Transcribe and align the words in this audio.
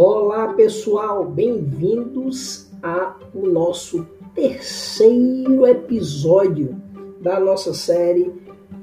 Olá 0.00 0.52
pessoal, 0.54 1.24
bem-vindos 1.24 2.70
ao 2.80 3.16
nosso 3.34 4.06
terceiro 4.32 5.66
episódio 5.66 6.80
da 7.20 7.40
nossa 7.40 7.74
série 7.74 8.32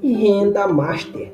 Renda 0.02 0.68
Master. 0.68 1.32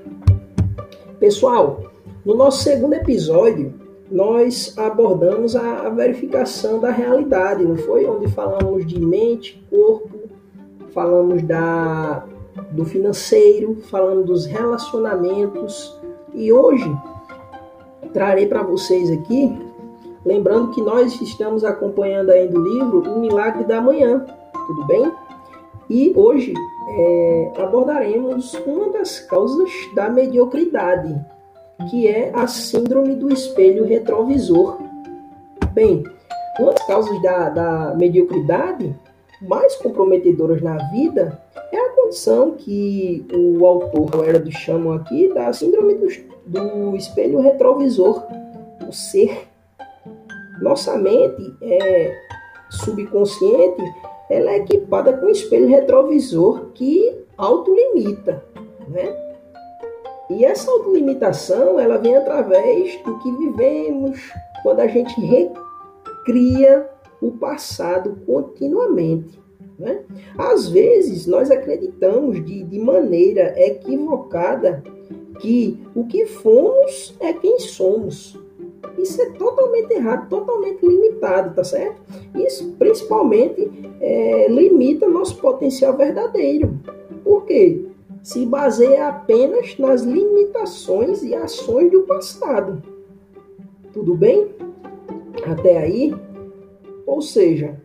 Pessoal, 1.19 1.91
no 2.25 2.37
nosso 2.37 2.63
segundo 2.63 2.93
episódio 2.93 3.75
nós 4.09 4.73
abordamos 4.79 5.57
a 5.57 5.89
verificação 5.89 6.79
da 6.79 6.93
realidade, 6.93 7.65
não 7.65 7.77
foi? 7.77 8.07
Onde 8.07 8.29
falamos 8.29 8.87
de 8.87 9.01
mente, 9.01 9.67
corpo, 9.69 10.17
falamos 10.95 11.43
da, 11.43 12.25
do 12.71 12.85
financeiro, 12.85 13.79
falando 13.91 14.27
dos 14.27 14.47
relacionamentos 14.47 16.01
e 16.33 16.53
hoje 16.53 16.89
trarei 18.13 18.47
para 18.47 18.63
vocês 18.63 19.11
aqui, 19.11 19.51
lembrando 20.25 20.71
que 20.71 20.81
nós 20.81 21.21
estamos 21.21 21.65
acompanhando 21.65 22.31
ainda 22.31 22.59
o 22.59 22.63
livro 22.63 23.01
O 23.13 23.21
Milagre 23.21 23.65
da 23.65 23.81
Manhã, 23.81 24.25
tudo 24.67 24.87
bem? 24.87 25.13
E 25.91 26.13
hoje 26.17 26.55
é, 26.89 27.53
abordaremos 27.59 28.55
uma 28.67 28.91
das 28.91 29.21
causas 29.21 29.71
da 29.95 30.09
mediocridade, 30.09 31.15
que 31.91 32.07
é 32.07 32.31
a 32.35 32.47
síndrome 32.47 33.15
do 33.15 33.33
espelho 33.33 33.85
retrovisor. 33.85 34.79
Bem, 35.73 36.05
uma 36.59 36.73
das 36.73 36.87
causas 36.87 37.23
da, 37.23 37.49
da 37.49 37.95
mediocridade 37.95 38.95
mais 39.41 39.75
comprometedoras 39.77 40.63
na 40.63 40.77
vida 40.91 41.41
é 41.73 41.79
a 41.79 41.91
condição 41.91 42.53
que 42.53 43.27
o 43.33 43.67
autor 43.67 44.29
era 44.29 44.39
do 44.39 44.53
chamo 44.53 44.93
aqui 44.93 45.33
da 45.33 45.53
síndrome 45.53 45.95
do, 45.95 46.09
do 46.47 46.97
espelho 46.97 47.41
retrovisor, 47.41 48.25
o 48.87 48.93
ser. 48.93 49.52
Nossa 50.61 50.97
mente 50.97 51.55
é 51.63 52.15
subconsciente, 52.71 53.83
ela 54.31 54.53
é 54.53 54.59
equipada 54.59 55.13
com 55.13 55.27
um 55.27 55.31
espelho 55.31 55.69
retrovisor 55.69 56.71
que 56.75 57.25
autolimita, 57.37 58.43
né? 58.89 59.33
E 60.31 60.45
essa 60.45 60.71
autolimitação, 60.71 61.79
ela 61.79 61.99
vem 61.99 62.17
através 62.17 62.97
do 63.03 63.19
que 63.19 63.31
vivemos, 63.33 64.33
quando 64.63 64.81
a 64.81 64.87
gente 64.87 65.15
recria 65.21 66.89
o 67.21 67.33
passado 67.33 68.17
continuamente. 68.25 69.39
Né? 69.79 70.03
Às 70.39 70.69
vezes, 70.69 71.27
nós 71.27 71.51
acreditamos 71.51 72.43
de, 72.45 72.63
de 72.63 72.79
maneira 72.79 73.55
equivocada 73.61 74.83
que 75.41 75.79
o 75.95 76.07
que 76.07 76.25
fomos 76.25 77.15
é 77.21 77.33
quem 77.33 77.59
somos. 77.59 78.39
Isso 78.99 79.21
é 79.21 79.31
totalmente 79.31 79.93
errado, 79.93 80.29
totalmente 80.29 80.87
limitado, 80.87 81.55
tá 81.55 81.65
certo? 81.65 82.01
Isso 82.35 82.75
principalmente 82.79 83.71
é, 84.01 84.49
limita 84.49 85.09
nosso 85.09 85.37
potencial 85.39 85.97
verdadeiro. 85.97 86.79
Por 87.25 87.45
quê? 87.45 87.87
Se 88.23 88.47
baseia 88.47 89.09
apenas 89.09 89.77
nas 89.79 90.03
limitações 90.03 91.23
e 91.23 91.35
ações 91.35 91.91
do 91.91 92.03
passado. 92.03 92.83
Tudo 93.93 94.15
bem? 94.15 94.49
Até 95.45 95.79
aí? 95.79 96.15
Ou 97.07 97.21
seja, 97.21 97.81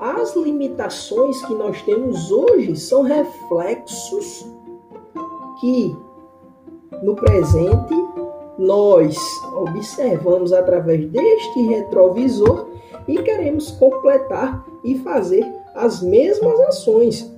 as 0.00 0.34
limitações 0.34 1.44
que 1.44 1.54
nós 1.54 1.82
temos 1.82 2.32
hoje 2.32 2.74
são 2.74 3.02
reflexos 3.02 4.46
que 5.60 5.94
no 7.02 7.14
presente 7.14 7.94
nós 8.60 9.16
observamos 9.54 10.52
através 10.52 11.08
deste 11.08 11.62
retrovisor 11.62 12.68
e 13.08 13.16
queremos 13.16 13.70
completar 13.70 14.62
e 14.84 14.98
fazer 14.98 15.50
as 15.74 16.02
mesmas 16.02 16.60
ações. 16.60 17.34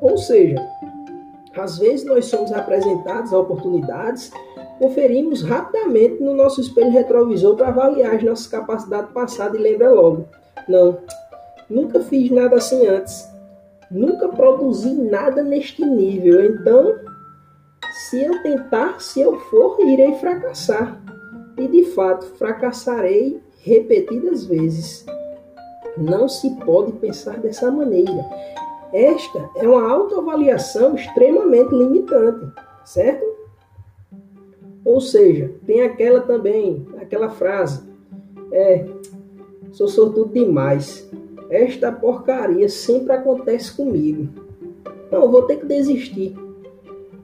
Ou 0.00 0.16
seja, 0.16 0.56
às 1.54 1.76
vezes 1.76 2.06
nós 2.06 2.24
somos 2.24 2.50
apresentados 2.50 3.34
a 3.34 3.38
oportunidades, 3.38 4.32
conferimos 4.78 5.42
rapidamente 5.42 6.22
no 6.22 6.32
nosso 6.32 6.62
espelho 6.62 6.90
retrovisor 6.90 7.54
para 7.56 7.68
avaliar 7.68 8.14
as 8.14 8.22
nossas 8.22 8.46
capacidades 8.46 9.12
passadas 9.12 9.60
e 9.60 9.62
lembra 9.62 9.90
logo. 9.90 10.24
Não, 10.66 10.96
nunca 11.68 12.00
fiz 12.00 12.30
nada 12.30 12.56
assim 12.56 12.86
antes. 12.86 13.28
Nunca 13.90 14.28
produzi 14.28 14.94
nada 14.94 15.42
neste 15.42 15.84
nível. 15.84 16.42
Então, 16.42 16.94
se 18.10 18.24
eu 18.24 18.42
tentar, 18.42 19.00
se 19.00 19.20
eu 19.20 19.38
for, 19.38 19.78
irei 19.80 20.14
fracassar. 20.16 21.00
E 21.56 21.68
de 21.68 21.84
fato, 21.92 22.26
fracassarei 22.34 23.40
repetidas 23.60 24.44
vezes. 24.44 25.06
Não 25.96 26.28
se 26.28 26.50
pode 26.56 26.90
pensar 26.94 27.38
dessa 27.38 27.70
maneira. 27.70 28.28
Esta 28.92 29.48
é 29.54 29.68
uma 29.68 29.88
autoavaliação 29.88 30.96
extremamente 30.96 31.72
limitante, 31.72 32.52
certo? 32.84 33.24
Ou 34.84 35.00
seja, 35.00 35.54
tem 35.64 35.82
aquela 35.82 36.20
também, 36.20 36.84
aquela 37.00 37.30
frase, 37.30 37.88
é, 38.50 38.86
sou 39.70 39.86
sortudo 39.86 40.32
demais. 40.32 41.08
Esta 41.48 41.92
porcaria 41.92 42.68
sempre 42.68 43.12
acontece 43.12 43.72
comigo. 43.72 44.28
Não, 45.12 45.30
vou 45.30 45.42
ter 45.42 45.58
que 45.58 45.66
desistir. 45.66 46.34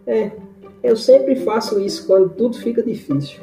É, 0.07 0.46
eu 0.87 0.97
sempre 0.97 1.37
faço 1.37 1.81
isso 1.81 2.07
quando 2.07 2.31
tudo 2.31 2.57
fica 2.59 2.83
difícil. 2.83 3.41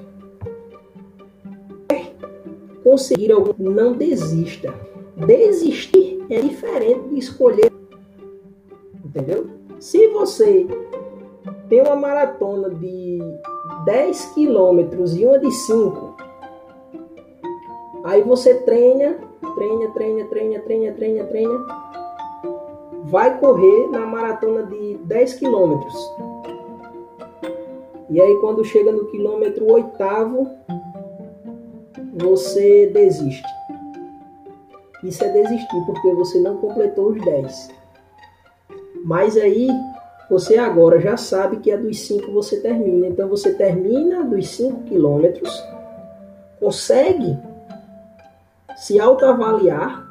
Conseguir 2.84 3.32
algo, 3.32 3.56
não 3.58 3.94
desista. 3.94 4.74
Desistir 5.16 6.26
é 6.30 6.42
diferente 6.42 7.10
de 7.10 7.20
escolher. 7.20 7.72
Entendeu? 9.06 9.48
Se 9.80 10.08
você 10.10 10.68
tem 11.70 11.82
uma 11.82 11.96
maratona 11.96 12.70
de 12.70 13.20
10 13.86 14.26
quilômetros 14.34 15.16
e 15.16 15.26
uma 15.26 15.40
de 15.40 15.52
5, 15.52 16.18
aí 18.04 18.22
você 18.22 18.56
treina 18.62 19.34
treina, 19.54 19.92
treina, 19.92 20.26
treina, 20.26 20.60
treina, 20.60 20.92
treina, 20.94 21.24
treina. 21.26 21.66
Vai 23.06 23.38
correr 23.40 23.88
na 23.90 24.06
maratona 24.06 24.64
de 24.64 24.98
10 25.04 25.34
quilômetros. 25.36 25.94
E 28.10 28.22
aí 28.22 28.36
quando 28.40 28.64
chega 28.64 28.92
no 28.92 29.06
quilômetro 29.08 29.72
oitavo, 29.72 30.50
você 32.14 32.88
desiste. 32.88 33.44
Isso 35.04 35.24
é 35.24 35.30
desistir, 35.30 35.86
porque 35.86 36.14
você 36.14 36.40
não 36.40 36.58
completou 36.58 37.12
os 37.12 37.22
10. 37.22 37.72
Mas 39.04 39.36
aí 39.36 39.68
você 40.30 40.58
agora 40.58 41.00
já 41.00 41.18
sabe 41.18 41.58
que 41.58 41.70
é 41.70 41.78
dos 41.78 42.00
5 42.08 42.32
você 42.32 42.62
termina. 42.62 43.08
Então 43.08 43.28
você 43.28 43.54
termina 43.54 44.24
dos 44.24 44.48
5 44.50 44.84
quilômetros, 44.84 45.62
consegue 46.60 47.38
se 48.78 49.00
autoavaliar, 49.00 50.08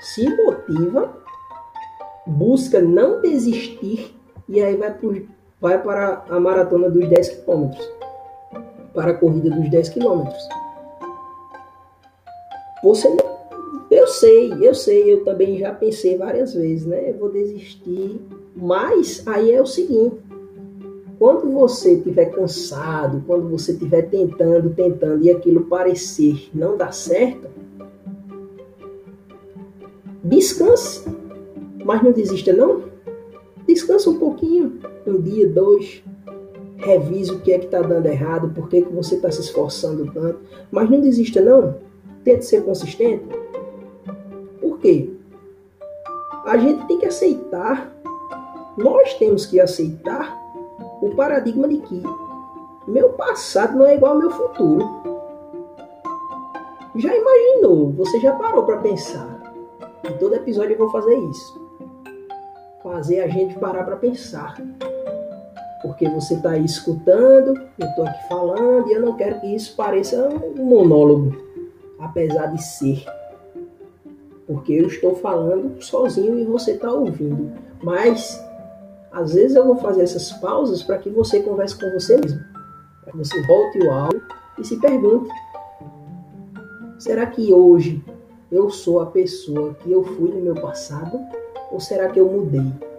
se 0.00 0.28
motiva, 0.44 1.16
busca 2.26 2.80
não 2.80 3.20
desistir 3.20 4.16
e 4.48 4.60
aí 4.60 4.76
vai, 4.76 4.92
por, 4.92 5.22
vai 5.60 5.80
para 5.82 6.24
a 6.28 6.40
maratona 6.40 6.88
dos 6.88 7.08
10 7.08 7.28
quilômetros, 7.28 7.92
para 8.94 9.10
a 9.10 9.14
corrida 9.14 9.50
dos 9.50 9.70
10 9.70 9.88
quilômetros. 9.90 10.48
Você 12.82 13.08
eu 13.90 14.06
sei, 14.06 14.52
eu 14.60 14.74
sei, 14.74 15.12
eu 15.12 15.24
também 15.24 15.58
já 15.58 15.74
pensei 15.74 16.16
várias 16.16 16.54
vezes, 16.54 16.86
né? 16.86 17.10
Eu 17.10 17.18
vou 17.18 17.28
desistir, 17.28 18.20
mas 18.54 19.22
aí 19.26 19.52
é 19.52 19.60
o 19.60 19.66
seguinte: 19.66 20.16
quando 21.18 21.50
você 21.52 21.94
estiver 21.94 22.26
cansado, 22.26 23.22
quando 23.26 23.48
você 23.48 23.72
estiver 23.72 24.02
tentando, 24.02 24.70
tentando 24.70 25.24
e 25.24 25.30
aquilo 25.30 25.66
parecer 25.66 26.48
não 26.54 26.76
dar 26.76 26.92
certo, 26.92 27.48
Descanse, 30.22 31.04
mas 31.84 32.02
não 32.02 32.12
desista 32.12 32.52
não. 32.52 32.89
Descansa 33.70 34.10
um 34.10 34.18
pouquinho, 34.18 34.80
um 35.06 35.20
dia, 35.20 35.48
dois. 35.48 36.02
Revise 36.78 37.30
o 37.30 37.38
que 37.38 37.52
é 37.52 37.58
que 37.60 37.66
está 37.66 37.80
dando 37.80 38.06
errado, 38.06 38.52
por 38.52 38.68
que, 38.68 38.82
que 38.82 38.92
você 38.92 39.14
está 39.14 39.30
se 39.30 39.42
esforçando 39.42 40.10
tanto. 40.12 40.40
Mas 40.72 40.90
não 40.90 41.00
desista 41.00 41.40
não. 41.40 41.76
Tente 42.24 42.44
ser 42.46 42.64
consistente. 42.64 43.24
Por 44.60 44.78
quê? 44.80 45.12
A 46.44 46.58
gente 46.58 46.84
tem 46.88 46.98
que 46.98 47.06
aceitar, 47.06 47.96
nós 48.76 49.14
temos 49.14 49.46
que 49.46 49.60
aceitar 49.60 50.36
o 51.00 51.10
paradigma 51.14 51.68
de 51.68 51.78
que 51.78 52.02
meu 52.88 53.10
passado 53.10 53.78
não 53.78 53.86
é 53.86 53.94
igual 53.94 54.14
ao 54.14 54.18
meu 54.18 54.30
futuro. 54.32 54.84
Já 56.96 57.14
imaginou? 57.14 57.92
Você 57.92 58.18
já 58.18 58.32
parou 58.32 58.64
para 58.64 58.78
pensar? 58.78 59.40
Em 60.02 60.18
todo 60.18 60.34
episódio 60.34 60.72
eu 60.72 60.78
vou 60.78 60.90
fazer 60.90 61.14
isso. 61.14 61.69
Fazer 63.00 63.20
a 63.20 63.28
gente 63.28 63.58
parar 63.58 63.84
para 63.84 63.96
pensar. 63.96 64.60
porque 65.80 66.06
você 66.06 66.34
está 66.34 66.50
aí 66.50 66.66
escutando, 66.66 67.58
eu 67.78 67.88
estou 67.88 68.04
aqui 68.04 68.28
falando 68.28 68.90
e 68.90 68.92
eu 68.92 69.00
não 69.00 69.16
quero 69.16 69.40
que 69.40 69.46
isso 69.46 69.74
pareça 69.74 70.28
um 70.28 70.62
monólogo, 70.62 71.34
apesar 71.98 72.48
de 72.48 72.62
ser. 72.62 73.02
Porque 74.46 74.74
eu 74.74 74.86
estou 74.86 75.14
falando 75.14 75.82
sozinho 75.82 76.38
e 76.38 76.44
você 76.44 76.72
está 76.72 76.92
ouvindo. 76.92 77.50
Mas, 77.82 78.38
às 79.10 79.32
vezes 79.32 79.56
eu 79.56 79.64
vou 79.64 79.76
fazer 79.76 80.02
essas 80.02 80.30
pausas 80.32 80.82
para 80.82 80.98
que 80.98 81.08
você 81.08 81.40
converse 81.40 81.80
com 81.80 81.90
você 81.92 82.18
mesmo. 82.18 82.40
Para 83.02 83.12
que 83.12 83.16
você 83.16 83.42
volte 83.46 83.78
o 83.78 83.90
áudio 83.90 84.22
e 84.58 84.64
se 84.64 84.78
pergunte: 84.78 85.30
será 86.98 87.24
que 87.24 87.50
hoje 87.50 88.04
eu 88.52 88.68
sou 88.68 89.00
a 89.00 89.06
pessoa 89.06 89.72
que 89.72 89.90
eu 89.90 90.04
fui 90.04 90.30
no 90.32 90.42
meu 90.42 90.54
passado? 90.56 91.18
Ou 91.72 91.80
será 91.80 92.08
que 92.08 92.20
eu 92.20 92.28
mudei? 92.28 92.89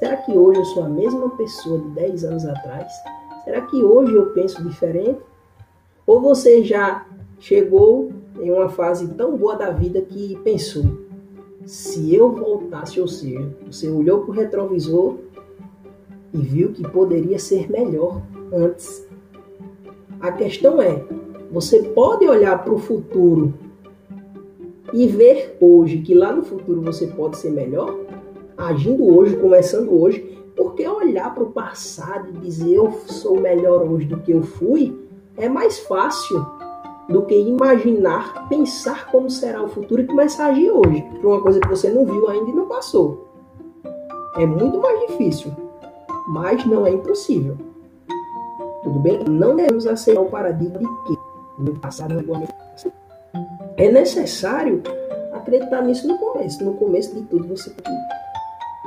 Será 0.00 0.16
que 0.16 0.32
hoje 0.32 0.58
eu 0.58 0.64
sou 0.64 0.84
a 0.84 0.88
mesma 0.88 1.28
pessoa 1.36 1.78
de 1.78 1.90
10 1.90 2.24
anos 2.24 2.46
atrás? 2.46 2.90
Será 3.44 3.60
que 3.60 3.84
hoje 3.84 4.14
eu 4.14 4.30
penso 4.30 4.64
diferente? 4.66 5.20
Ou 6.06 6.22
você 6.22 6.64
já 6.64 7.06
chegou 7.38 8.10
em 8.40 8.50
uma 8.50 8.70
fase 8.70 9.06
tão 9.08 9.36
boa 9.36 9.56
da 9.56 9.70
vida 9.70 10.00
que 10.00 10.38
pensou: 10.42 10.84
se 11.66 12.14
eu 12.14 12.32
voltasse, 12.32 12.98
ou 12.98 13.06
seja, 13.06 13.54
você 13.66 13.90
olhou 13.90 14.22
para 14.22 14.30
o 14.30 14.34
retrovisor 14.34 15.16
e 16.32 16.38
viu 16.38 16.72
que 16.72 16.82
poderia 16.82 17.38
ser 17.38 17.70
melhor 17.70 18.22
antes. 18.50 19.06
A 20.18 20.32
questão 20.32 20.80
é: 20.80 21.04
você 21.52 21.82
pode 21.82 22.26
olhar 22.26 22.64
para 22.64 22.72
o 22.72 22.78
futuro 22.78 23.52
e 24.94 25.06
ver 25.06 25.58
hoje 25.60 25.98
que 25.98 26.14
lá 26.14 26.32
no 26.32 26.42
futuro 26.42 26.80
você 26.80 27.06
pode 27.06 27.36
ser 27.36 27.50
melhor? 27.50 27.94
Agindo 28.60 29.06
hoje, 29.14 29.36
começando 29.36 29.92
hoje, 29.92 30.20
porque 30.56 30.86
olhar 30.86 31.34
para 31.34 31.42
o 31.42 31.50
passado 31.50 32.28
e 32.28 32.38
dizer 32.38 32.74
eu 32.74 32.92
sou 33.06 33.40
melhor 33.40 33.82
hoje 33.82 34.06
do 34.06 34.18
que 34.18 34.32
eu 34.32 34.42
fui 34.42 34.98
é 35.36 35.48
mais 35.48 35.78
fácil 35.80 36.44
do 37.08 37.22
que 37.22 37.34
imaginar, 37.34 38.48
pensar 38.48 39.10
como 39.10 39.28
será 39.28 39.62
o 39.62 39.68
futuro 39.68 40.02
e 40.02 40.06
começar 40.06 40.46
a 40.46 40.48
agir 40.48 40.70
hoje 40.70 41.02
para 41.18 41.28
uma 41.28 41.40
coisa 41.40 41.60
que 41.60 41.68
você 41.68 41.90
não 41.90 42.04
viu 42.04 42.28
ainda 42.28 42.50
e 42.50 42.54
não 42.54 42.66
passou. 42.66 43.26
É 44.36 44.46
muito 44.46 44.78
mais 44.78 45.00
difícil, 45.08 45.50
mas 46.28 46.64
não 46.66 46.86
é 46.86 46.90
impossível. 46.90 47.56
Tudo 48.84 48.98
bem? 49.00 49.24
Não 49.24 49.56
devemos 49.56 49.86
aceitar 49.86 50.20
o 50.20 50.26
paradigma 50.26 50.78
de 50.78 50.86
que 50.86 51.18
no 51.58 51.78
passado 51.80 52.14
é 52.14 52.20
igualmente 52.20 52.60
é 53.80 53.90
necessário 53.90 54.82
acreditar 55.32 55.80
nisso 55.82 56.06
no 56.06 56.18
começo. 56.18 56.62
No 56.62 56.74
começo 56.74 57.14
de 57.14 57.22
tudo 57.22 57.48
você 57.48 57.70
tem 57.70 57.94
que 57.94 58.29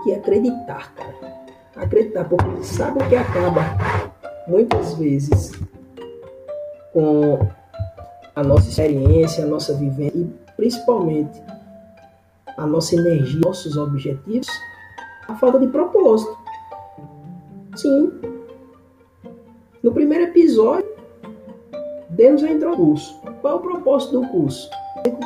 que 0.04 0.14
acreditar, 0.14 0.94
cara. 0.94 1.44
Acreditar, 1.76 2.26
porque 2.26 2.64
sabe 2.64 3.04
o 3.04 3.10
que 3.10 3.16
acaba 3.16 3.62
muitas 4.48 4.94
vezes 4.94 5.52
com 6.92 7.40
a 8.36 8.44
nossa 8.44 8.70
experiência, 8.70 9.44
a 9.44 9.48
nossa 9.48 9.74
vivência 9.74 10.18
e 10.18 10.30
principalmente 10.56 11.42
a 12.58 12.68
nossa 12.68 12.96
energia, 12.96 13.42
nossos 13.44 13.78
objetivos, 13.78 14.48
a 15.28 15.36
falta 15.36 15.60
de 15.60 15.68
propósito. 15.68 16.38
Sim. 17.76 18.12
No 19.82 19.92
primeiro 19.92 20.26
episódio, 20.26 20.90
demos 22.10 22.44
a 22.44 22.52
introdução. 22.52 23.20
Qual 23.42 23.54
é 23.54 23.56
o 23.58 23.60
propósito 23.60 24.22
do 24.22 24.28
curso? 24.28 24.70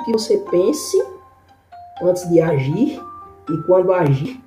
Que 0.06 0.12
você 0.12 0.38
pense 0.50 1.06
antes 2.02 2.28
de 2.30 2.40
agir 2.40 3.00
e 3.50 3.58
quando 3.66 3.94
agir, 3.94 4.42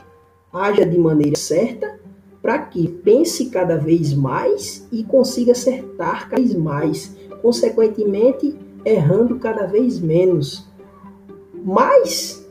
haja 0.52 0.85
de 0.85 0.99
maneira 0.99 1.37
certa 1.37 1.99
para 2.43 2.58
que 2.58 2.88
pense 2.88 3.50
cada 3.50 3.76
vez 3.76 4.14
mais 4.14 4.87
e 4.91 5.05
consiga 5.05 5.52
acertar 5.52 6.29
cada 6.29 6.41
vez 6.41 6.55
mais, 6.55 7.17
consequentemente 7.43 8.56
errando 8.85 9.38
cada 9.38 9.67
vez 9.67 10.00
menos. 10.00 10.67
Mas 11.62 12.49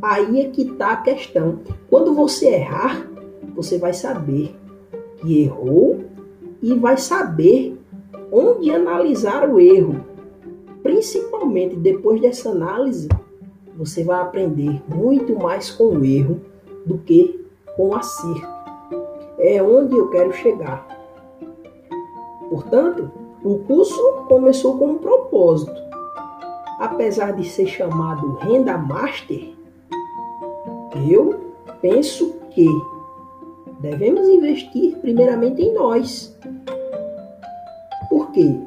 aí 0.00 0.40
é 0.40 0.48
que 0.48 0.62
está 0.62 0.92
a 0.92 0.96
questão. 0.96 1.60
Quando 1.90 2.14
você 2.14 2.48
errar, 2.48 3.06
você 3.54 3.76
vai 3.76 3.92
saber 3.92 4.56
que 5.18 5.42
errou 5.42 6.04
e 6.62 6.74
vai 6.74 6.96
saber 6.96 7.78
onde 8.32 8.70
analisar 8.70 9.48
o 9.48 9.60
erro. 9.60 10.04
Principalmente 10.82 11.76
depois 11.76 12.20
dessa 12.20 12.50
análise, 12.50 13.08
você 13.76 14.02
vai 14.02 14.20
aprender 14.20 14.82
muito 14.88 15.36
mais 15.36 15.70
com 15.70 15.98
o 15.98 16.04
erro 16.04 16.40
do 16.88 16.98
que 16.98 17.46
com 17.76 17.94
acerto. 17.94 18.58
É 19.38 19.62
onde 19.62 19.94
eu 19.94 20.10
quero 20.10 20.32
chegar. 20.32 20.88
Portanto, 22.48 23.10
o 23.44 23.58
curso 23.58 24.24
começou 24.26 24.78
com 24.78 24.92
um 24.92 24.98
propósito. 24.98 25.80
Apesar 26.80 27.32
de 27.32 27.48
ser 27.48 27.66
chamado 27.66 28.34
Renda 28.36 28.78
Master, 28.78 29.52
eu 31.08 31.52
penso 31.80 32.34
que 32.50 32.66
devemos 33.80 34.26
investir 34.28 34.96
primeiramente 34.98 35.60
em 35.62 35.74
nós. 35.74 36.36
Por 38.08 38.30
quê? 38.30 38.58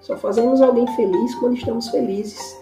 Só 0.00 0.16
fazemos 0.16 0.62
alguém 0.62 0.86
feliz 0.94 1.34
quando 1.34 1.56
estamos 1.56 1.88
felizes. 1.88 2.58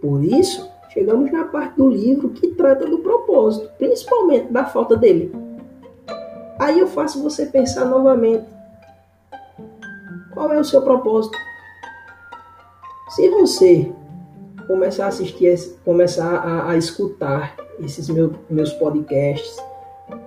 Por 0.00 0.24
isso, 0.24 0.68
chegamos 0.94 1.30
na 1.30 1.44
parte 1.44 1.76
do 1.76 1.88
livro 1.88 2.30
que 2.30 2.48
trata 2.48 2.86
do 2.86 2.98
propósito, 3.00 3.68
principalmente 3.76 4.50
da 4.50 4.64
falta 4.64 4.96
dele. 4.96 5.34
Aí 6.58 6.78
eu 6.78 6.86
faço 6.86 7.22
você 7.22 7.46
pensar 7.46 7.84
novamente: 7.84 8.46
qual 10.32 10.52
é 10.52 10.58
o 10.58 10.64
seu 10.64 10.80
propósito? 10.80 11.36
Se 13.10 13.28
você 13.28 13.92
começar 14.66 15.06
a 15.06 15.08
assistir, 15.08 15.58
começar 15.84 16.36
a, 16.36 16.70
a 16.70 16.76
escutar 16.76 17.56
esses 17.80 18.08
meu, 18.08 18.32
meus 18.48 18.72
podcasts 18.72 19.56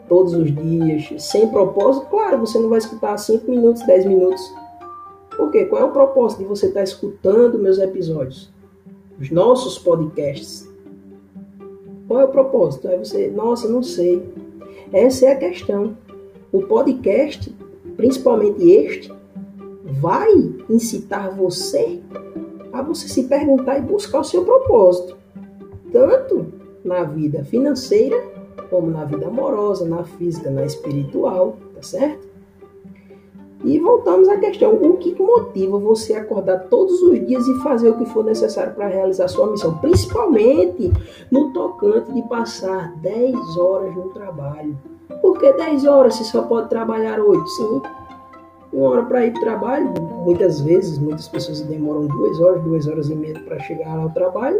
todos 0.08 0.34
os 0.34 0.54
dias, 0.54 1.24
sem 1.24 1.48
propósito, 1.50 2.08
claro, 2.08 2.40
você 2.40 2.60
não 2.60 2.69
vai 2.69 2.80
escutar 2.80 3.18
5 3.18 3.50
minutos, 3.50 3.86
10 3.86 4.06
minutos. 4.06 4.42
Por 5.36 5.52
quê? 5.52 5.66
Qual 5.66 5.81
é 5.81 5.86
o 5.86 5.92
propósito 5.92 6.40
de 6.40 6.46
você 6.46 6.68
estar 6.68 6.84
escutando 6.84 7.60
meus 7.60 7.78
episódios? 7.78 8.52
Os 9.19 9.30
nossos 9.31 9.78
podcasts. 9.80 10.68
Qual 12.08 12.22
é 12.22 12.25
o 12.25 12.30
propósito? 12.30 12.88
É 12.88 12.98
você, 12.98 13.28
nossa, 13.30 13.68
não 13.68 13.84
sei. 13.84 14.24
Essa 14.94 15.28
é 15.28 15.31
a 15.34 15.36
questão. 15.38 15.98
O 16.52 16.62
podcast, 16.64 17.54
principalmente 17.98 18.64
este, 18.64 19.12
vai 20.00 20.31
incitar 20.69 21.36
você 21.36 22.00
a 22.71 22.81
você 22.81 23.07
se 23.07 23.24
perguntar 23.24 23.80
e 23.80 23.81
buscar 23.81 24.19
o 24.19 24.24
seu 24.24 24.45
propósito, 24.45 25.18
tanto 25.92 26.54
na 26.83 27.04
vida 27.04 27.44
financeira, 27.44 28.18
como 28.69 28.92
na 28.92 29.04
vida 29.06 29.28
amorosa, 29.28 29.88
na 29.88 30.04
física, 30.04 30.50
na 30.50 30.66
espiritual, 30.66 31.57
tá 31.74 31.81
certo? 31.81 32.27
E 33.68 33.80
voltamos 33.80 34.30
à 34.30 34.38
questão: 34.38 34.76
o 34.76 34.95
que 34.95 35.14
motiva 35.21 35.78
você 35.78 36.14
acordar 36.14 36.69
todos 36.69 37.02
os 37.02 37.28
dias 37.28 37.45
e 37.45 37.62
fazer 37.64 37.90
o 37.90 37.97
que 37.97 38.06
for 38.06 38.24
necessário 38.24 38.74
para 38.74 38.88
realizar 38.88 39.28
sua 39.28 39.52
missão? 39.52 39.78
Principalmente 39.80 40.90
no 41.30 41.52
tocante 41.52 42.14
de 42.14 42.21
passar 42.30 42.95
10 43.02 43.57
horas 43.57 43.94
no 43.94 44.09
trabalho. 44.12 44.78
Por 45.21 45.38
que 45.38 45.52
10 45.52 45.86
horas 45.86 46.16
se 46.16 46.24
só 46.24 46.44
pode 46.44 46.69
trabalhar 46.69 47.19
8? 47.19 47.45
Sim, 47.45 47.81
uma 48.71 48.90
hora 48.90 49.04
para 49.04 49.26
ir 49.26 49.33
para 49.33 49.42
o 49.42 49.44
trabalho. 49.44 49.94
Muitas 50.24 50.62
vezes, 50.62 50.97
muitas 50.97 51.28
pessoas 51.28 51.59
demoram 51.59 52.07
duas 52.07 52.40
horas, 52.40 52.64
duas 52.64 52.88
horas 52.88 53.09
e 53.09 53.16
meia 53.16 53.38
para 53.42 53.59
chegar 53.59 54.00
ao 54.00 54.09
trabalho. 54.12 54.59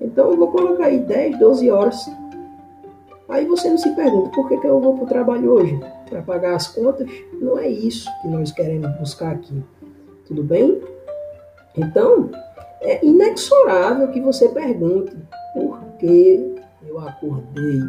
Então 0.00 0.30
eu 0.30 0.36
vou 0.36 0.52
colocar 0.52 0.84
aí 0.84 1.00
10, 1.00 1.40
12 1.40 1.68
horas. 1.68 2.08
Aí 3.28 3.44
você 3.44 3.68
não 3.68 3.78
se 3.78 3.90
pergunta 3.96 4.30
por 4.30 4.46
que, 4.46 4.56
que 4.58 4.66
eu 4.68 4.78
vou 4.78 4.94
para 4.94 5.04
o 5.04 5.08
trabalho 5.08 5.50
hoje? 5.50 5.80
Para 6.14 6.22
pagar 6.22 6.54
as 6.54 6.68
contas, 6.68 7.08
não 7.40 7.58
é 7.58 7.68
isso 7.68 8.08
que 8.22 8.28
nós 8.28 8.52
queremos 8.52 8.88
buscar 8.98 9.32
aqui. 9.32 9.64
Tudo 10.24 10.44
bem? 10.44 10.80
Então, 11.76 12.30
é 12.80 13.04
inexorável 13.04 14.08
que 14.12 14.20
você 14.20 14.48
pergunte 14.48 15.16
por 15.52 15.80
que 15.98 16.54
eu 16.86 17.00
acordei, 17.00 17.80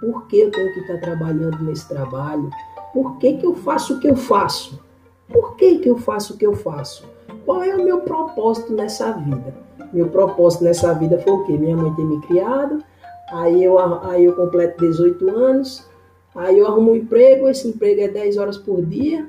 por 0.00 0.26
que 0.26 0.40
eu 0.40 0.50
tenho 0.50 0.72
que 0.72 0.80
estar 0.80 1.00
trabalhando 1.00 1.62
nesse 1.62 1.86
trabalho, 1.86 2.48
por 2.94 3.18
que, 3.18 3.34
que 3.34 3.44
eu 3.44 3.54
faço 3.54 3.96
o 3.96 4.00
que 4.00 4.08
eu 4.08 4.16
faço, 4.16 4.80
por 5.28 5.54
que, 5.56 5.80
que 5.80 5.90
eu 5.90 5.98
faço 5.98 6.34
o 6.34 6.36
que 6.38 6.46
eu 6.46 6.54
faço, 6.54 7.04
qual 7.44 7.62
é 7.62 7.76
o 7.76 7.84
meu 7.84 8.00
propósito 8.00 8.72
nessa 8.72 9.12
vida. 9.12 9.54
Meu 9.92 10.08
propósito 10.08 10.64
nessa 10.64 10.94
vida 10.94 11.18
foi 11.18 11.32
o 11.32 11.44
quê? 11.44 11.58
Minha 11.58 11.76
mãe 11.76 11.92
ter 11.94 12.04
me 12.04 12.20
criado, 12.22 12.82
aí 13.30 13.62
eu, 13.62 13.78
aí 13.78 14.24
eu 14.24 14.34
completo 14.34 14.80
18 14.80 15.28
anos, 15.36 15.89
Aí 16.34 16.58
eu 16.58 16.66
arrumo 16.66 16.92
um 16.92 16.96
emprego, 16.96 17.48
esse 17.48 17.68
emprego 17.68 18.00
é 18.00 18.08
10 18.08 18.36
horas 18.36 18.56
por 18.56 18.84
dia. 18.84 19.28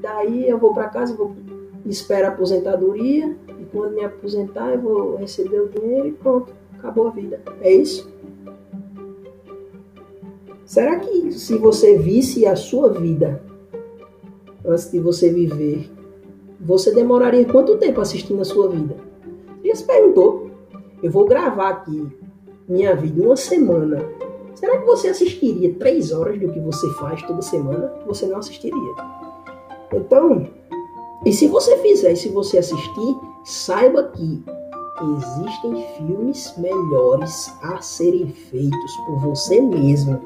Daí 0.00 0.48
eu 0.48 0.58
vou 0.58 0.74
para 0.74 0.88
casa, 0.88 1.14
vou 1.14 1.34
espero 1.86 2.26
a 2.26 2.30
aposentadoria. 2.30 3.36
E 3.58 3.64
quando 3.72 3.94
me 3.94 4.04
aposentar, 4.04 4.72
eu 4.72 4.80
vou 4.80 5.16
receber 5.16 5.60
o 5.60 5.68
dinheiro 5.68 6.08
e 6.08 6.12
pronto, 6.12 6.52
acabou 6.78 7.08
a 7.08 7.10
vida. 7.10 7.40
É 7.60 7.72
isso? 7.72 8.10
Será 10.64 11.00
que 11.00 11.32
se 11.32 11.58
você 11.58 11.98
visse 11.98 12.46
a 12.46 12.54
sua 12.54 12.90
vida 12.92 13.42
antes 14.64 14.90
de 14.90 15.00
você 15.00 15.28
viver, 15.28 15.90
você 16.60 16.94
demoraria 16.94 17.44
quanto 17.44 17.78
tempo 17.78 18.00
assistindo 18.00 18.40
a 18.40 18.44
sua 18.44 18.68
vida? 18.68 18.96
Você 19.62 19.76
se 19.76 19.84
perguntou. 19.84 20.50
Eu 21.02 21.10
vou 21.10 21.24
gravar 21.26 21.70
aqui 21.70 22.06
minha 22.68 22.94
vida 22.94 23.22
uma 23.22 23.36
semana. 23.36 24.19
Será 24.54 24.78
que 24.78 24.86
você 24.86 25.08
assistiria 25.08 25.74
três 25.74 26.12
horas 26.12 26.38
do 26.38 26.52
que 26.52 26.60
você 26.60 26.88
faz 26.94 27.22
toda 27.22 27.42
semana? 27.42 27.92
Você 28.06 28.26
não 28.26 28.38
assistiria. 28.38 28.94
Então, 29.92 30.48
e 31.24 31.32
se 31.32 31.46
você 31.48 31.76
fizer, 31.78 32.14
se 32.16 32.28
você 32.28 32.58
assistir, 32.58 33.16
saiba 33.44 34.04
que 34.04 34.44
existem 35.16 35.86
filmes 35.96 36.54
melhores 36.58 37.52
a 37.62 37.80
serem 37.80 38.28
feitos 38.28 38.96
por 39.06 39.20
você 39.20 39.60
mesmo. 39.60 40.20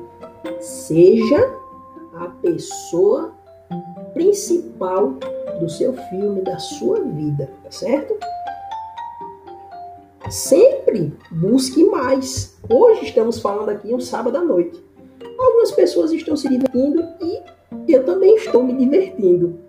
Seja 0.61 1.59
a 2.15 2.29
pessoa 2.43 3.33
principal 4.13 5.15
do 5.61 5.69
seu 5.69 5.93
filme, 6.11 6.43
da 6.43 6.59
sua 6.59 7.01
vida, 7.01 7.51
tá 7.63 7.71
certo? 7.71 8.15
Sempre 10.35 11.17
busque 11.31 11.85
mais. 11.85 12.59
Hoje 12.69 13.05
estamos 13.05 13.39
falando 13.39 13.69
aqui 13.69 13.95
um 13.95 14.01
sábado 14.01 14.37
à 14.37 14.41
noite. 14.41 14.85
Algumas 15.39 15.71
pessoas 15.71 16.11
estão 16.11 16.37
se 16.37 16.49
divertindo 16.49 17.05
e 17.21 17.41
eu 17.93 18.05
também 18.05 18.35
estou 18.35 18.65
me 18.65 18.75
divertindo. 18.75 19.61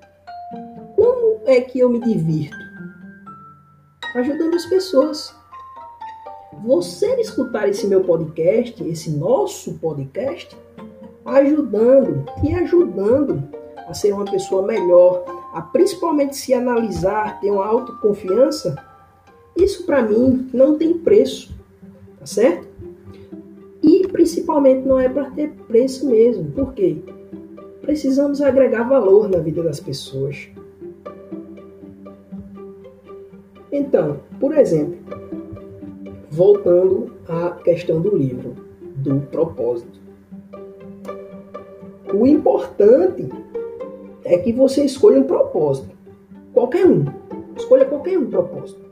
Como 0.96 1.42
é 1.46 1.62
que 1.62 1.78
eu 1.78 1.88
me 1.88 2.00
divirto? 2.00 2.58
Ajudando 4.16 4.56
as 4.56 4.66
pessoas. 4.66 5.36
Você 6.64 7.14
escutar 7.22 7.70
esse 7.70 7.86
meu 7.86 8.04
podcast, 8.04 8.84
esse 8.86 9.12
nosso 9.12 9.76
podcast, 9.76 10.58
ajudando 11.26 12.26
e 12.44 12.56
ajudando 12.56 13.48
a 13.88 13.94
ser 13.94 14.14
uma 14.14 14.26
pessoa 14.26 14.66
melhor, 14.66 15.26
a 15.54 15.62
principalmente 15.62 16.36
se 16.36 16.56
analisar, 16.56 17.40
ter 17.40 17.52
uma 17.52 17.68
autoconfiança, 17.68 18.76
isso 19.56 19.86
para 19.86 20.02
mim 20.02 20.50
não 20.54 20.78
tem 20.78 20.98
preço, 20.98 21.54
tá 22.20 22.26
certo? 22.26 22.68
E 23.82 24.08
principalmente 24.08 24.88
não 24.88 25.00
é 25.00 25.08
para 25.08 25.30
ter 25.32 25.52
preço 25.68 26.10
mesmo. 26.10 26.52
Por 26.52 26.74
quê? 26.74 26.98
Precisamos 27.82 28.42
agregar 28.42 28.84
valor 28.84 29.30
na 29.30 29.38
vida 29.38 29.62
das 29.62 29.80
pessoas. 29.80 30.50
Então, 33.72 34.20
por 34.40 34.58
exemplo, 34.58 34.98
voltando 36.30 37.12
à 37.28 37.52
questão 37.52 38.02
do 38.02 38.16
livro, 38.16 38.56
do 38.96 39.20
propósito. 39.22 40.00
O 42.14 42.26
importante 42.26 43.30
é 44.24 44.38
que 44.38 44.52
você 44.52 44.84
escolha 44.84 45.20
um 45.20 45.24
propósito. 45.24 45.96
Qualquer 46.54 46.88
um. 46.88 47.06
Escolha 47.56 47.86
qualquer 47.86 48.18
um 48.18 48.30
propósito. 48.30 48.85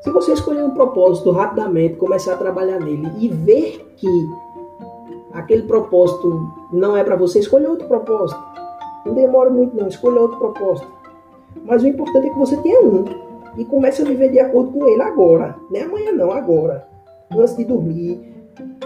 Se 0.00 0.10
você 0.10 0.32
escolher 0.32 0.64
um 0.64 0.70
propósito 0.70 1.30
rapidamente, 1.30 1.96
começar 1.96 2.32
a 2.32 2.38
trabalhar 2.38 2.80
nele 2.80 3.10
e 3.18 3.28
ver 3.28 3.92
que 3.96 4.08
aquele 5.32 5.62
propósito 5.64 6.50
não 6.72 6.96
é 6.96 7.04
para 7.04 7.16
você, 7.16 7.38
escolha 7.38 7.68
outro 7.68 7.86
propósito. 7.86 8.40
Não 9.04 9.14
demora 9.14 9.50
muito 9.50 9.76
não, 9.76 9.88
escolha 9.88 10.20
outro 10.20 10.38
propósito. 10.38 10.90
Mas 11.64 11.82
o 11.82 11.86
importante 11.86 12.28
é 12.28 12.30
que 12.30 12.38
você 12.38 12.56
tenha 12.58 12.82
um 12.82 13.04
e 13.58 13.64
comece 13.64 14.00
a 14.00 14.04
viver 14.06 14.30
de 14.30 14.38
acordo 14.38 14.72
com 14.72 14.88
ele 14.88 15.02
agora. 15.02 15.54
Não 15.70 15.78
é 15.78 15.82
amanhã 15.82 16.12
não, 16.12 16.32
agora. 16.32 16.88
Antes 17.30 17.56
de 17.56 17.64
dormir. 17.64 18.26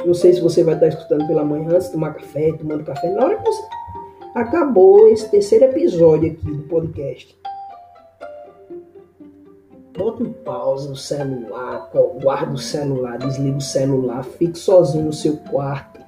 Não 0.05 0.15
sei 0.15 0.33
se 0.33 0.41
você 0.41 0.65
vai 0.65 0.75
estar 0.75 0.89
escutando 0.89 1.27
pela 1.27 1.45
manhã, 1.45 1.71
antes 1.71 1.87
de 1.87 1.93
tomar 1.93 2.15
café, 2.15 2.53
tomando 2.53 2.85
café. 2.85 3.11
Na 3.11 3.25
hora 3.25 3.37
que 3.37 3.45
você 3.45 3.63
acabou 4.35 5.09
esse 5.09 5.31
terceiro 5.31 5.67
episódio 5.67 6.33
aqui 6.33 6.51
do 6.51 6.63
podcast. 6.65 7.44
Bota 9.97 10.25
um 10.25 10.33
pause 10.33 10.89
no 10.89 10.97
celular, 10.97 11.91
guarda 12.21 12.53
o 12.53 12.59
celular, 12.59 13.19
desliga 13.19 13.59
o 13.59 13.61
celular, 13.61 14.25
fique 14.25 14.59
sozinho 14.59 15.05
no 15.05 15.13
seu 15.13 15.37
quarto 15.37 16.01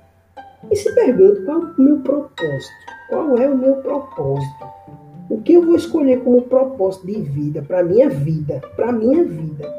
e 0.70 0.74
se 0.74 0.92
pergunta 0.92 1.44
qual 1.44 1.60
é 1.60 1.66
o 1.78 1.80
meu 1.80 2.00
propósito. 2.00 2.86
Qual 3.08 3.38
é 3.38 3.48
o 3.48 3.56
meu 3.56 3.76
propósito? 3.76 4.66
O 5.30 5.40
que 5.40 5.52
eu 5.52 5.64
vou 5.64 5.76
escolher 5.76 6.24
como 6.24 6.42
propósito 6.42 7.06
de 7.06 7.20
vida 7.20 7.62
para 7.62 7.84
minha 7.84 8.08
vida, 8.08 8.60
para 8.74 8.90
minha 8.90 9.24
vida? 9.24 9.72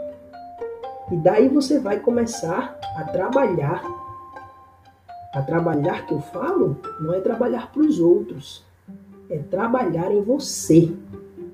E 1.12 1.18
daí 1.18 1.50
você 1.50 1.80
vai 1.80 2.00
começar 2.00 2.80
a 2.96 3.04
trabalhar 3.04 3.84
a 5.34 5.42
trabalhar 5.42 6.06
que 6.08 6.14
eu 6.14 6.22
falo 6.22 6.78
não 7.00 7.14
é 7.14 7.20
trabalhar 7.20 7.72
para 7.72 7.82
os 7.82 8.00
outros, 8.00 8.66
é 9.30 9.38
trabalhar 9.38 10.12
em 10.12 10.24
você, 10.24 10.92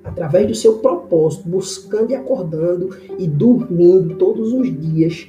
através 0.04 0.48
do 0.48 0.56
seu 0.56 0.80
propósito, 0.80 1.48
buscando 1.48 2.12
e 2.12 2.16
acordando 2.16 2.96
e 3.18 3.28
dormindo 3.28 4.16
todos 4.16 4.52
os 4.52 4.68
dias. 4.80 5.28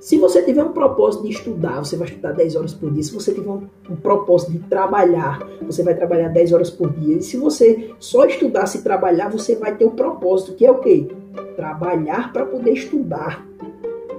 Se 0.00 0.16
você 0.16 0.42
tiver 0.42 0.64
um 0.64 0.72
propósito 0.72 1.24
de 1.24 1.30
estudar, 1.30 1.78
você 1.84 1.94
vai 1.94 2.08
estudar 2.08 2.32
10 2.32 2.56
horas 2.56 2.72
por 2.72 2.90
dia. 2.90 3.02
Se 3.02 3.12
você 3.12 3.34
tiver 3.34 3.50
um, 3.50 3.96
propósito 3.96 4.52
de 4.52 4.58
trabalhar, 4.60 5.46
você 5.60 5.82
vai 5.82 5.94
trabalhar 5.94 6.28
10 6.28 6.54
horas 6.54 6.70
por 6.70 6.90
dia. 6.90 7.18
E 7.18 7.22
se 7.22 7.36
você 7.36 7.90
só 7.98 8.24
estudar 8.24 8.66
se 8.66 8.82
trabalhar, 8.82 9.28
você 9.28 9.56
vai 9.56 9.76
ter 9.76 9.84
um 9.84 9.90
propósito, 9.90 10.54
que 10.54 10.64
é 10.64 10.70
o 10.70 10.78
quê? 10.78 11.06
Trabalhar 11.54 12.32
para 12.32 12.46
poder 12.46 12.72
estudar. 12.72 13.46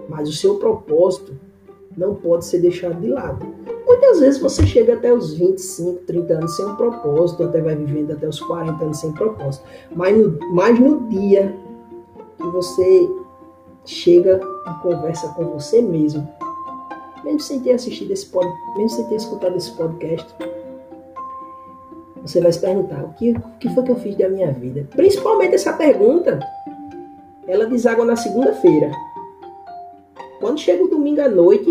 Mas 0.08 0.30
o 0.30 0.34
seu 0.34 0.56
propósito 0.60 1.34
não 1.98 2.15
pode 2.15 2.45
ser 2.45 2.60
deixado 2.60 3.00
de 3.00 3.07
lado. 3.07 3.45
Muitas 3.86 4.19
vezes 4.19 4.39
você 4.39 4.65
chega 4.65 4.93
até 4.93 5.13
os 5.13 5.33
25, 5.33 6.03
30 6.05 6.33
anos 6.33 6.55
sem 6.55 6.65
um 6.65 6.75
propósito, 6.75 7.43
até 7.43 7.62
vai 7.62 7.75
vivendo 7.75 8.12
até 8.12 8.27
os 8.27 8.39
40 8.39 8.83
anos 8.83 9.00
sem 9.00 9.12
propósito. 9.12 9.65
Mas 9.95 10.17
no, 10.17 10.39
mas 10.53 10.79
no 10.79 11.07
dia 11.10 11.55
que 12.38 12.48
você 12.48 13.10
chega 13.86 14.39
e 14.67 14.81
conversa 14.81 15.27
com 15.29 15.45
você 15.45 15.81
mesmo, 15.81 16.27
mesmo 17.24 17.39
sem 17.39 17.60
ter 17.60 17.74
assistido 17.74 18.12
esse 18.12 18.25
pod, 18.27 18.48
mesmo 18.75 18.89
sem 18.89 19.05
ter 19.07 19.15
escutado 19.15 19.55
esse 19.55 19.71
podcast, 19.71 20.33
você 22.21 22.39
vai 22.39 22.51
se 22.51 22.60
perguntar 22.60 23.03
o 23.03 23.13
que, 23.13 23.31
o 23.31 23.41
que 23.60 23.69
foi 23.74 23.83
que 23.83 23.91
eu 23.91 23.95
fiz 23.95 24.15
da 24.15 24.29
minha 24.29 24.51
vida. 24.51 24.88
Principalmente 24.91 25.55
essa 25.55 25.74
pergunta, 25.74 26.39
ela 27.48 27.65
deságua 27.65 28.05
na 28.05 28.15
segunda-feira. 28.15 28.91
Quando 30.41 30.60
chega 30.60 30.83
o 30.83 30.89
domingo 30.89 31.21
à 31.21 31.29
noite, 31.29 31.69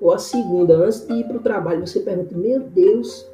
ou 0.00 0.12
a 0.12 0.18
segunda, 0.18 0.74
antes 0.74 1.06
de 1.06 1.12
ir 1.12 1.24
para 1.24 1.36
o 1.36 1.42
trabalho, 1.42 1.86
você 1.86 2.00
pergunta: 2.00 2.34
Meu 2.34 2.60
Deus, 2.60 3.28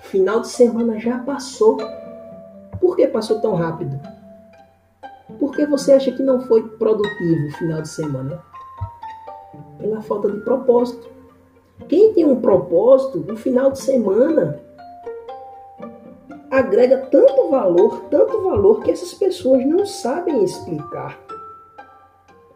final 0.00 0.40
de 0.40 0.48
semana 0.48 0.98
já 0.98 1.18
passou. 1.20 1.78
Por 2.80 2.96
que 2.96 3.06
passou 3.06 3.40
tão 3.40 3.54
rápido? 3.54 3.98
Porque 5.38 5.64
você 5.64 5.92
acha 5.92 6.10
que 6.10 6.22
não 6.22 6.40
foi 6.40 6.62
produtivo 6.70 7.46
o 7.46 7.52
final 7.52 7.80
de 7.80 7.88
semana? 7.88 8.42
Pela 9.78 10.02
falta 10.02 10.28
de 10.28 10.40
propósito. 10.40 11.08
Quem 11.88 12.12
tem 12.12 12.24
um 12.24 12.40
propósito, 12.40 13.24
o 13.32 13.36
final 13.36 13.70
de 13.70 13.80
semana 13.80 14.60
agrega 16.50 16.98
tanto 17.10 17.48
valor, 17.48 18.00
tanto 18.10 18.42
valor 18.42 18.80
que 18.82 18.90
essas 18.90 19.14
pessoas 19.14 19.64
não 19.64 19.86
sabem 19.86 20.42
explicar. 20.42 21.16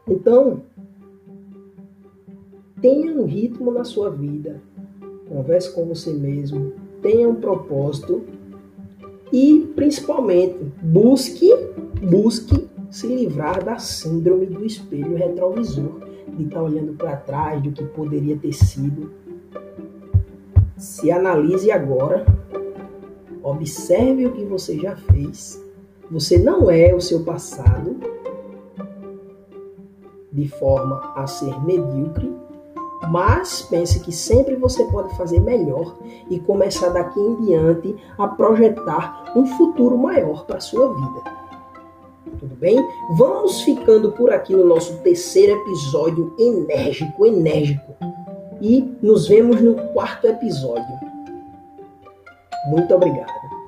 Então, 0.09 0.62
Tenha 2.83 3.12
um 3.12 3.25
ritmo 3.25 3.71
na 3.71 3.85
sua 3.85 4.11
vida. 4.11 4.61
Converse 5.29 5.73
com 5.73 5.87
você 5.87 6.12
mesmo. 6.12 6.73
Tenha 7.01 7.29
um 7.29 7.37
propósito. 7.37 8.23
E, 9.33 9.73
principalmente, 9.77 10.59
busque, 10.83 11.49
busque 12.03 12.69
se 12.91 13.07
livrar 13.07 13.65
da 13.65 13.79
síndrome 13.79 14.47
do 14.47 14.67
espelho 14.67 15.15
retrovisor. 15.15 16.01
De 16.37 16.43
estar 16.43 16.61
olhando 16.61 16.95
para 16.95 17.17
trás 17.17 17.62
do 17.62 17.71
que 17.71 17.85
poderia 17.85 18.37
ter 18.37 18.53
sido. 18.53 19.12
Se 20.77 21.12
analise 21.12 21.71
agora. 21.71 22.27
Observe 23.45 24.27
o 24.27 24.33
que 24.33 24.45
você 24.45 24.77
já 24.77 24.97
fez. 24.97 25.62
Você 26.11 26.37
não 26.37 26.69
é 26.69 26.93
o 26.93 27.01
seu 27.01 27.23
passado 27.23 27.97
de 30.33 30.49
forma 30.49 31.12
a 31.15 31.27
ser 31.27 31.62
medíocre, 31.62 32.33
mas 33.11 33.63
pense 33.63 34.01
que 34.01 34.13
sempre 34.13 34.57
você 34.57 34.85
pode 34.85 35.15
fazer 35.17 35.41
melhor 35.41 35.97
e 36.31 36.39
começar 36.41 36.91
daqui 36.91 37.21
em 37.21 37.37
diante 37.43 37.97
a 38.19 38.29
projetar 38.29 39.33
um 39.37 39.47
futuro 39.47 39.97
maior 39.99 40.45
para 40.45 40.59
a 40.59 40.61
sua 40.61 40.95
vida. 40.95 41.43
Tudo 42.39 42.55
bem? 42.57 42.77
Vamos 43.17 43.63
ficando 43.63 44.13
por 44.13 44.33
aqui 44.33 44.55
no 44.55 44.65
nosso 44.65 44.99
terceiro 44.99 45.61
episódio 45.61 46.35
enérgico, 46.39 47.27
enérgico. 47.27 47.95
E 48.61 48.97
nos 49.03 49.29
vemos 49.29 49.61
no 49.61 49.75
quarto 49.93 50.27
episódio. 50.27 51.01
Muito 52.69 52.95
obrigado. 52.95 53.62